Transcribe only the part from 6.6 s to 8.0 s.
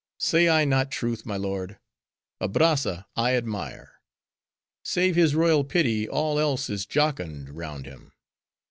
is jocund round